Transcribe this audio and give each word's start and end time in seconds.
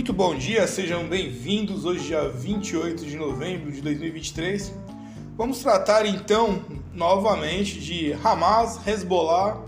Muito 0.00 0.14
bom 0.14 0.34
dia, 0.34 0.66
sejam 0.66 1.06
bem-vindos. 1.06 1.84
Hoje, 1.84 2.06
dia 2.06 2.26
28 2.26 3.04
de 3.04 3.16
novembro 3.16 3.70
de 3.70 3.82
2023. 3.82 4.72
Vamos 5.36 5.58
tratar 5.58 6.06
então 6.06 6.64
novamente 6.94 7.78
de 7.78 8.14
Hamas, 8.24 8.80
Hezbollah, 8.86 9.62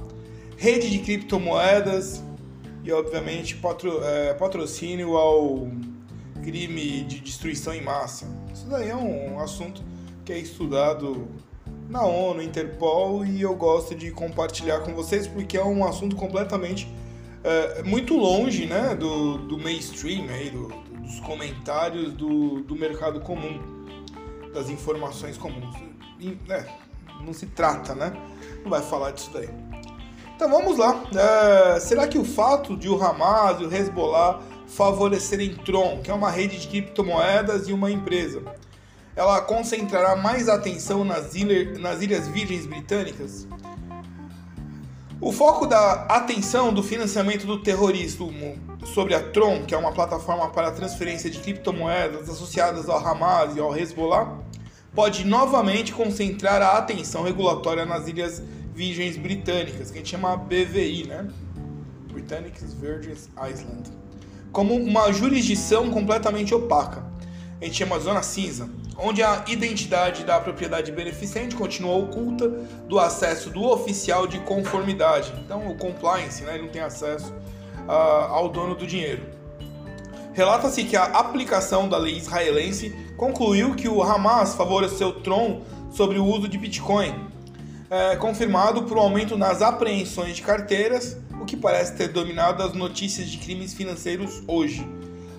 rede 0.57 0.89
de 0.89 1.01
criptomoedas 1.01 2.25
e, 2.83 2.91
obviamente, 2.91 3.57
patro, 3.57 4.03
é, 4.03 4.33
patrocínio 4.33 5.19
ao 5.19 5.71
crime 6.43 7.03
de 7.03 7.21
destruição 7.21 7.75
em 7.75 7.83
massa. 7.83 8.27
Isso 8.55 8.65
daí 8.71 8.89
é 8.89 8.97
um 8.97 9.39
assunto 9.39 9.83
que 10.25 10.33
é 10.33 10.39
estudado 10.39 11.29
na 11.91 12.07
ONU, 12.07 12.41
Interpol 12.41 13.23
e 13.27 13.43
eu 13.43 13.55
gosto 13.55 13.95
de 13.95 14.11
compartilhar 14.11 14.81
com 14.81 14.95
vocês 14.95 15.27
porque 15.27 15.59
é 15.59 15.63
um 15.65 15.85
assunto 15.85 16.17
completamente 16.17 16.89
é, 17.45 17.83
muito 17.83 18.17
longe 18.17 18.67
né, 18.67 18.95
do, 18.95 19.39
do 19.39 19.59
mainstream, 19.59 20.29
aí, 20.29 20.51
do, 20.51 20.69
dos 21.01 21.21
comentários 21.21 22.13
do, 22.13 22.63
do 22.63 22.77
mercado 22.77 23.21
comum, 23.21 23.61
das 24.53 24.69
informações 24.69 25.37
comuns. 25.37 25.75
E, 26.21 26.39
né, 26.47 26.67
não 27.25 27.33
se 27.33 27.47
trata, 27.47 27.95
né? 27.95 28.13
Não 28.63 28.71
vai 28.71 28.83
falar 28.83 29.13
disso 29.13 29.31
daí. 29.33 29.49
Então 30.35 30.51
vamos 30.51 30.79
lá. 30.79 31.05
É, 31.15 31.81
será 31.81 32.07
que 32.09 32.19
o 32.19 32.25
fato 32.25 32.77
de 32.77 32.89
o 32.89 33.03
Hamas 33.03 33.61
e 33.61 33.65
o 33.65 33.73
Hezbollah 33.73 34.41
favorecerem 34.67 35.55
Tron, 35.55 36.01
que 36.03 36.11
é 36.11 36.15
uma 36.15 36.31
rede 36.31 36.59
de 36.59 36.67
criptomoedas 36.67 37.69
e 37.69 37.73
uma 37.73 37.91
empresa, 37.91 38.43
ela 39.15 39.41
concentrará 39.43 40.17
mais 40.17 40.49
atenção 40.49 41.05
nas, 41.05 41.35
ilha, 41.35 41.79
nas 41.79 42.01
Ilhas 42.01 42.27
Virgens 42.29 42.67
Britânicas? 42.67 43.47
O 45.25 45.31
foco 45.31 45.69
da 45.69 46.03
atenção 46.09 46.75
do 46.75 46.83
financiamento 46.83 47.47
do 47.47 47.63
terrorismo 47.63 48.59
sobre 48.85 49.15
a 49.15 49.23
Tron, 49.23 49.63
que 49.65 49.73
é 49.73 49.79
uma 49.79 49.93
plataforma 49.93 50.51
para 50.51 50.73
transferência 50.73 51.31
de 51.31 51.39
criptomoedas 51.39 52.29
associadas 52.29 52.89
ao 52.89 52.99
Hamas 52.99 53.55
e 53.55 53.61
ao 53.61 53.77
Hezbollah, 53.77 54.37
pode 54.93 55.25
novamente 55.25 55.93
concentrar 55.93 56.61
a 56.61 56.77
atenção 56.77 57.23
regulatória 57.23 57.87
nas 57.87 58.09
Ilhas 58.09 58.43
Virgens 58.75 59.17
Britânicas, 59.17 59.93
que 59.93 59.99
a 59.99 60.01
gente 60.01 60.11
chama 60.11 60.37
BVI, 60.37 61.07
né? 61.07 61.29
Britannic 62.13 62.61
Virgin 62.81 63.13
Island, 63.13 63.93
como 64.51 64.75
uma 64.75 65.13
jurisdição 65.13 65.89
completamente 65.89 66.53
opaca. 66.53 67.12
A 67.63 67.65
gente 67.65 67.77
chama 67.77 67.97
Zona 68.01 68.25
Cinza, 68.25 68.69
onde 68.99 69.23
a 69.23 69.45
identidade 69.47 70.25
da 70.25 70.41
propriedade 70.41 70.91
beneficente 70.91 71.55
continua 71.55 71.97
oculta 71.97 72.49
do 72.89 72.99
acesso 72.99 73.51
do 73.51 73.63
oficial 73.63 74.27
de 74.27 74.41
conformidade. 74.41 75.33
Então, 75.45 75.69
o 75.69 75.77
compliance, 75.77 76.43
né, 76.43 76.55
ele 76.55 76.65
não 76.65 76.71
tem 76.71 76.83
acesso 76.83 77.33
uh, 77.87 77.93
ao 78.33 78.49
dono 78.49 78.75
do 78.75 78.85
dinheiro. 78.85 79.23
Relata-se 80.33 80.83
que 80.83 80.97
a 80.97 81.05
aplicação 81.05 81.89
da 81.89 81.97
lei 81.97 82.17
israelense 82.17 82.91
concluiu 83.17 83.77
que 83.77 83.89
o 83.89 84.03
Hamas 84.03 84.57
favoreceu 84.57 85.21
Tron 85.21 85.63
sobre 85.93 86.19
o 86.19 86.25
uso 86.25 86.49
de 86.49 86.59
Bitcoin, 86.59 87.15
é, 87.89 88.17
confirmado 88.17 88.83
por 88.83 88.97
um 88.97 89.01
aumento 89.01 89.39
nas 89.39 89.63
apreensões 89.63 90.35
de 90.35 90.43
carteiras, 90.43 91.17
o 91.41 91.45
que 91.45 91.57
parece 91.57 91.95
ter 91.95 92.09
dominado 92.09 92.61
as 92.61 92.73
notícias 92.73 93.29
de 93.29 93.39
crimes 93.39 93.73
financeiros 93.73 94.43
hoje, 94.49 94.85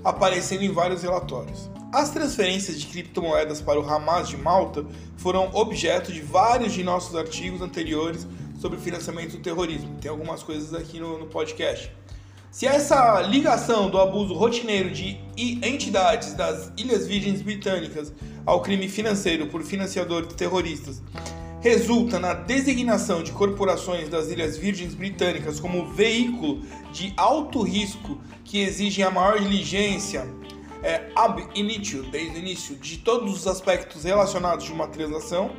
aparecendo 0.06 0.64
em 0.64 0.72
vários 0.72 1.04
relatórios. 1.04 1.70
As 1.94 2.10
transferências 2.10 2.82
de 2.82 2.88
criptomoedas 2.88 3.62
para 3.62 3.80
o 3.80 3.88
Hamas 3.88 4.28
de 4.28 4.36
Malta 4.36 4.84
foram 5.16 5.52
objeto 5.54 6.12
de 6.12 6.22
vários 6.22 6.74
de 6.74 6.84
nossos 6.84 7.16
artigos 7.16 7.62
anteriores 7.62 8.26
sobre 8.60 8.80
financiamento 8.80 9.34
do 9.34 9.44
terrorismo. 9.44 9.96
Tem 10.02 10.10
algumas 10.10 10.42
coisas 10.42 10.74
aqui 10.74 11.00
no, 11.00 11.20
no 11.20 11.28
podcast. 11.28 11.92
Se 12.50 12.66
essa 12.66 13.22
ligação 13.22 13.92
do 13.92 14.00
abuso 14.00 14.34
rotineiro 14.34 14.90
de 14.90 15.20
entidades 15.38 16.34
das 16.34 16.72
Ilhas 16.76 17.06
Virgens 17.06 17.44
Britânicas 17.44 18.12
ao 18.44 18.64
crime 18.64 18.90
financeiro 18.90 19.46
por 19.46 19.62
financiadores 19.62 20.34
terroristas 20.34 21.00
resulta 21.62 22.20
na 22.20 22.34
designação 22.34 23.22
de 23.22 23.32
corporações 23.32 24.10
das 24.10 24.30
Ilhas 24.30 24.58
Virgens 24.58 24.96
Britânicas 24.96 25.60
como 25.60 25.94
veículo 25.94 26.64
de 26.92 27.14
alto 27.16 27.62
risco 27.62 28.20
que 28.44 28.62
exigem 28.62 29.06
a 29.06 29.12
maior 29.12 29.40
diligência 29.40 30.28
é, 30.84 31.10
ab 31.16 31.42
initio, 31.56 32.04
desde 32.04 32.38
o 32.38 32.40
início, 32.40 32.76
de 32.76 32.98
todos 32.98 33.34
os 33.34 33.48
aspectos 33.48 34.04
relacionados 34.04 34.66
de 34.66 34.72
uma 34.74 34.88
transação, 34.88 35.52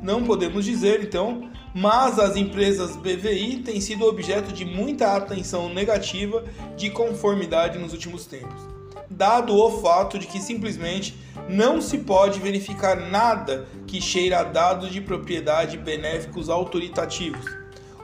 não 0.00 0.22
podemos 0.22 0.64
dizer 0.64 1.02
então, 1.02 1.50
mas 1.74 2.18
as 2.18 2.36
empresas 2.36 2.96
BVI 2.96 3.62
têm 3.64 3.80
sido 3.80 4.06
objeto 4.06 4.52
de 4.52 4.64
muita 4.64 5.16
atenção 5.16 5.68
negativa 5.68 6.44
de 6.76 6.90
conformidade 6.90 7.78
nos 7.78 7.92
últimos 7.92 8.24
tempos, 8.24 8.62
dado 9.10 9.56
o 9.56 9.82
fato 9.82 10.18
de 10.18 10.26
que 10.28 10.40
simplesmente 10.40 11.16
não 11.48 11.80
se 11.80 11.98
pode 11.98 12.38
verificar 12.38 12.96
nada 13.10 13.66
que 13.86 14.00
cheira 14.00 14.40
a 14.40 14.44
dados 14.44 14.92
de 14.92 15.00
propriedade 15.00 15.76
benéficos 15.76 16.48
autoritativos. 16.48 17.44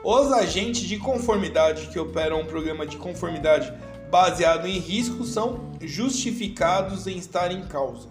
Os 0.03 0.31
agentes 0.31 0.81
de 0.81 0.97
conformidade 0.97 1.87
que 1.87 1.97
operam 1.97 2.41
um 2.41 2.45
programa 2.45 2.85
de 2.85 2.97
conformidade 2.97 3.71
baseado 4.09 4.67
em 4.67 4.79
riscos 4.79 5.29
são 5.29 5.71
justificados 5.81 7.07
em 7.07 7.17
estar 7.17 7.51
em 7.51 7.65
causa. 7.65 8.09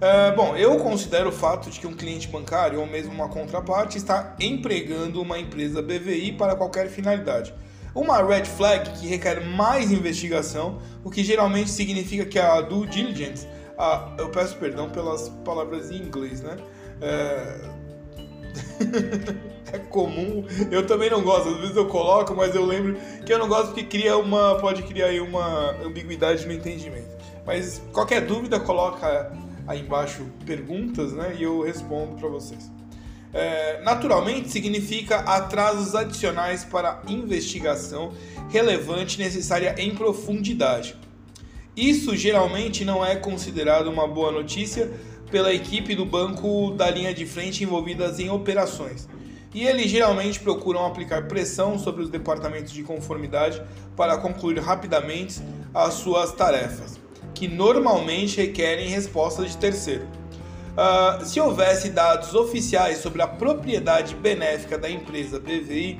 É, 0.00 0.32
bom, 0.32 0.56
eu 0.56 0.78
considero 0.78 1.28
o 1.28 1.32
fato 1.32 1.70
de 1.70 1.78
que 1.78 1.86
um 1.86 1.94
cliente 1.94 2.26
bancário 2.26 2.80
ou 2.80 2.86
mesmo 2.86 3.12
uma 3.12 3.28
contraparte 3.28 3.98
está 3.98 4.34
empregando 4.40 5.20
uma 5.20 5.38
empresa 5.38 5.82
BVI 5.82 6.32
para 6.32 6.56
qualquer 6.56 6.88
finalidade. 6.88 7.52
Uma 7.94 8.22
red 8.22 8.44
flag 8.44 8.90
que 8.98 9.06
requer 9.06 9.44
mais 9.44 9.90
investigação, 9.90 10.80
o 11.04 11.10
que 11.10 11.22
geralmente 11.22 11.70
significa 11.70 12.24
que 12.24 12.38
a 12.38 12.60
due 12.62 12.86
diligence, 12.86 13.46
a, 13.76 14.14
eu 14.16 14.30
peço 14.30 14.56
perdão 14.56 14.88
pelas 14.88 15.28
palavras 15.44 15.90
em 15.90 15.96
inglês, 15.96 16.40
né? 16.40 16.56
É 17.02 17.80
comum. 19.90 20.44
Eu 20.70 20.86
também 20.86 21.10
não 21.10 21.22
gosto, 21.22 21.50
às 21.50 21.58
vezes 21.58 21.76
eu 21.76 21.86
coloco, 21.86 22.34
mas 22.34 22.54
eu 22.54 22.64
lembro 22.64 22.96
que 23.26 23.32
eu 23.32 23.38
não 23.38 23.48
gosto 23.48 23.66
porque 23.66 23.84
cria 23.84 24.16
uma, 24.16 24.54
pode 24.58 24.82
criar 24.84 25.06
aí 25.06 25.20
uma 25.20 25.72
ambiguidade 25.84 26.46
no 26.46 26.52
entendimento. 26.52 27.08
Mas 27.44 27.82
qualquer 27.92 28.24
dúvida, 28.24 28.58
coloca 28.58 29.32
aí 29.66 29.80
embaixo 29.80 30.24
perguntas, 30.46 31.12
né? 31.12 31.36
E 31.38 31.42
eu 31.42 31.60
respondo 31.62 32.16
para 32.16 32.28
vocês. 32.28 32.70
É, 33.32 33.80
naturalmente 33.82 34.50
significa 34.50 35.18
atrasos 35.20 35.94
adicionais 35.94 36.64
para 36.64 37.00
investigação 37.06 38.12
relevante 38.48 39.18
necessária 39.18 39.74
em 39.78 39.94
profundidade. 39.94 40.96
Isso 41.76 42.16
geralmente 42.16 42.84
não 42.84 43.04
é 43.04 43.14
considerado 43.14 43.86
uma 43.86 44.06
boa 44.06 44.32
notícia 44.32 44.90
pela 45.30 45.54
equipe 45.54 45.94
do 45.94 46.04
banco 46.04 46.72
da 46.72 46.90
linha 46.90 47.14
de 47.14 47.24
frente 47.24 47.62
envolvidas 47.62 48.18
em 48.18 48.28
operações. 48.28 49.08
E 49.52 49.66
eles 49.66 49.90
geralmente 49.90 50.38
procuram 50.38 50.86
aplicar 50.86 51.26
pressão 51.26 51.78
sobre 51.78 52.02
os 52.02 52.08
departamentos 52.08 52.72
de 52.72 52.82
conformidade 52.82 53.60
para 53.96 54.16
concluir 54.16 54.58
rapidamente 54.58 55.40
as 55.74 55.94
suas 55.94 56.32
tarefas, 56.32 57.00
que 57.34 57.48
normalmente 57.48 58.36
requerem 58.36 58.88
resposta 58.88 59.44
de 59.44 59.56
terceiro. 59.56 60.06
Uh, 60.70 61.24
se 61.24 61.40
houvesse 61.40 61.90
dados 61.90 62.32
oficiais 62.34 62.98
sobre 62.98 63.20
a 63.22 63.26
propriedade 63.26 64.14
benéfica 64.14 64.78
da 64.78 64.88
empresa 64.88 65.40
BVI, 65.40 65.98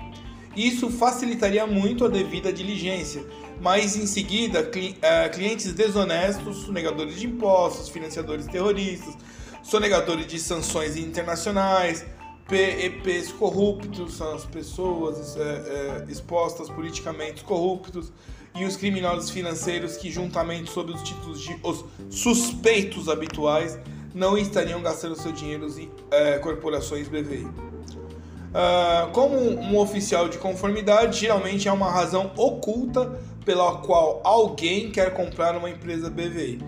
isso 0.55 0.91
facilitaria 0.91 1.67
muito 1.67 2.05
a 2.05 2.09
devida 2.09 2.53
diligência, 2.53 3.25
mas 3.61 3.97
em 3.97 4.06
seguida, 4.06 4.69
é, 5.03 5.28
clientes 5.28 5.72
desonestos, 5.72 6.59
sonegadores 6.62 7.21
de 7.21 7.27
impostos, 7.27 7.88
financiadores 7.88 8.47
terroristas, 8.47 9.17
sonegadores 9.62 10.27
de 10.27 10.38
sanções 10.38 10.97
internacionais, 10.97 12.05
PEPs 12.50 13.31
corruptos, 13.31 14.15
são 14.15 14.34
as 14.34 14.44
pessoas 14.44 15.37
é, 15.37 15.41
é, 15.41 16.06
expostas 16.08 16.69
politicamente 16.69 17.44
corruptos, 17.44 18.12
e 18.56 18.64
os 18.64 18.76
criminosos 18.76 19.31
financeiros 19.31 19.97
que, 19.97 20.11
juntamente 20.11 20.69
sob 20.73 20.93
os 20.93 21.00
títulos 21.05 21.41
de 21.41 21.56
os 21.62 21.85
suspeitos 22.11 23.08
habituais, 23.08 23.79
não 24.12 24.37
estariam 24.37 24.82
gastando 24.82 25.14
seu 25.14 25.31
dinheiro 25.31 25.69
em 25.79 25.88
é, 26.11 26.38
corporações 26.38 27.06
BVI. 27.06 27.44
Uh, 27.44 29.12
como 29.12 29.37
um 29.38 29.79
oficial 29.79 30.29
de 30.29 30.37
conformidade, 30.37 31.20
geralmente 31.20 31.69
é 31.69 31.73
uma 31.73 31.88
razão 31.88 32.32
oculta 32.37 33.20
pela 33.44 33.76
qual 33.76 34.20
alguém 34.25 34.91
quer 34.91 35.14
comprar 35.14 35.56
uma 35.56 35.70
empresa 35.70 36.11
BVI. 36.11 36.58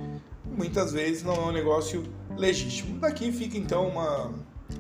Muitas 0.46 0.92
vezes 0.92 1.24
não 1.24 1.34
é 1.34 1.40
um 1.40 1.50
negócio 1.50 2.04
legítimo. 2.36 3.00
Daqui 3.00 3.32
fica 3.32 3.58
então 3.58 3.88
uma, 3.88 4.30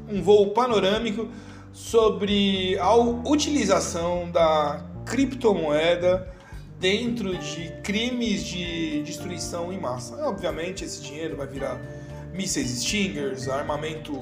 um 0.08 0.22
voo 0.22 0.50
panorâmico 0.50 1.28
sobre 1.72 2.78
a 2.78 2.94
utilização 2.94 4.30
da 4.30 4.84
criptomoeda 5.06 6.28
dentro 6.78 7.36
de 7.36 7.72
crimes 7.82 8.44
de 8.44 9.02
destruição 9.02 9.72
em 9.72 9.80
massa. 9.80 10.16
Obviamente 10.26 10.84
esse 10.84 11.02
dinheiro 11.02 11.36
vai 11.36 11.46
virar 11.46 11.80
mísseis 12.32 12.70
stingers, 12.70 13.48
armamento, 13.48 14.12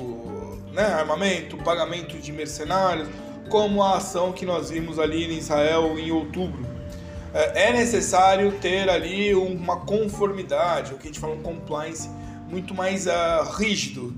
né, 0.73 0.85
armamento, 0.85 1.57
pagamento 1.59 2.19
de 2.19 2.33
mercenários, 2.33 3.09
como 3.49 3.83
a 3.83 3.97
ação 3.97 4.33
que 4.33 4.47
nós 4.47 4.71
vimos 4.71 4.99
ali 4.99 5.25
em 5.25 5.39
Israel 5.39 5.99
em 5.99 6.11
outubro 6.11 6.71
é, 7.33 7.69
é 7.69 7.73
necessário 7.73 8.53
ter 8.61 8.89
ali 8.89 9.35
uma 9.35 9.77
conformidade, 9.77 10.93
o 10.93 10.99
que 10.99 11.05
a 11.05 11.07
gente 11.07 11.21
fala 11.21 11.35
um 11.35 11.43
compliance 11.43 12.09
muito 12.49 12.75
mais 12.75 13.07
uh, 13.07 13.45
rígido. 13.57 14.15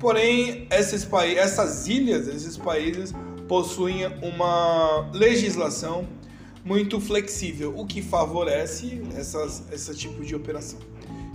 Porém, 0.00 0.66
esses 0.70 1.06
essas 1.12 1.86
ilhas, 1.86 2.26
esses 2.26 2.56
países 2.56 3.12
possuem 3.46 4.06
uma 4.22 5.10
legislação 5.12 6.08
muito 6.64 6.98
flexível, 6.98 7.74
o 7.76 7.84
que 7.86 8.00
favorece 8.00 9.02
essas, 9.14 9.64
esse 9.70 9.94
tipo 9.94 10.24
de 10.24 10.34
operação. 10.34 10.78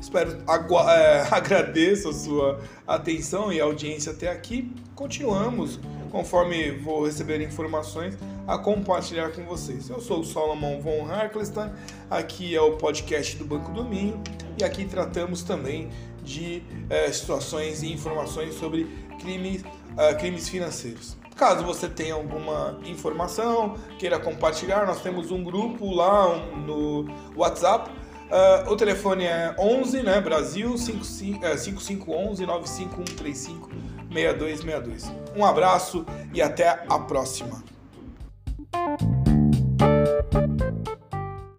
Espero 0.01 0.38
é, 0.89 1.27
agradeço 1.31 2.09
a 2.09 2.13
sua 2.13 2.59
atenção 2.88 3.53
e 3.53 3.59
audiência 3.59 4.12
até 4.12 4.29
aqui. 4.29 4.71
Continuamos, 4.95 5.79
conforme 6.12 6.71
vou 6.71 7.06
receber 7.06 7.41
informações, 7.41 8.17
a 8.47 8.57
compartilhar 8.57 9.29
com 9.31 9.44
vocês. 9.44 9.89
Eu 9.89 10.00
sou 10.00 10.21
o 10.21 10.23
Solomon 10.23 10.79
von 10.79 11.07
Harklestan, 11.07 11.71
aqui 12.09 12.56
é 12.56 12.62
o 12.62 12.77
podcast 12.77 13.35
do 13.38 13.45
Banco 13.45 13.71
do 13.71 13.83
Minho 13.83 14.21
e 14.59 14.63
aqui 14.63 14.85
tratamos 14.85 15.44
também 15.44 15.89
de 16.25 16.63
é, 16.89 17.12
situações 17.12 17.83
e 17.83 17.94
informações 17.94 18.56
sobre 18.56 18.86
crimes, 19.19 19.63
é, 19.98 20.13
crimes 20.16 20.50
financeiros. 20.50 21.16
Caso 21.36 21.66
você 21.66 21.89
tenha 21.89 22.13
alguma 22.13 22.80
informação, 22.86 23.75
queira 24.00 24.18
compartilhar, 24.18 24.86
nós 24.86 25.01
temos 25.01 25.31
um 25.31 25.44
grupo 25.44 25.94
lá 25.94 26.38
no 26.66 27.06
WhatsApp. 27.36 27.92
Uh, 28.25 28.72
o 28.72 28.75
telefone 28.75 29.25
é 29.25 29.54
11, 29.60 30.01
né, 30.01 30.19
Brasil, 30.19 30.77
5511 30.77 32.45
95135 32.45 33.69
6262. 34.12 35.12
Um 35.36 35.45
abraço 35.45 36.06
e 36.33 36.42
até 36.42 36.86
a 36.88 36.98
próxima. 36.98 37.75